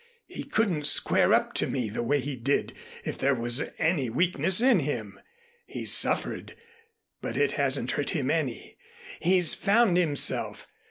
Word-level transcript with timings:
He 0.25 0.43
couldn't 0.45 0.87
square 0.87 1.31
up 1.31 1.53
to 1.53 1.67
me 1.67 1.87
the 1.87 2.01
way 2.01 2.21
he 2.21 2.35
did 2.35 2.73
if 3.05 3.19
there 3.19 3.35
was 3.35 3.69
any 3.77 4.09
weakness 4.09 4.59
in 4.59 4.79
him. 4.79 5.19
He's 5.67 5.93
suffered, 5.93 6.55
but 7.21 7.37
it 7.37 7.51
hasn't 7.51 7.91
hurt 7.91 8.09
him 8.09 8.31
any. 8.31 8.77
He's 9.19 9.53
found 9.53 9.97
himself. 9.97 10.65